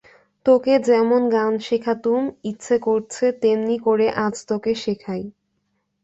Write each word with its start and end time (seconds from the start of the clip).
তোকে 0.45 0.73
যেমন 0.81 1.21
গান 1.29 1.53
শেখাতুম, 1.59 2.21
ইচ্ছে 2.43 2.75
করছে 2.79 3.25
তেমনি 3.41 3.75
করে 3.79 4.07
আজ 4.25 4.35
তোকে 4.49 4.71
শেখাই। 4.75 5.23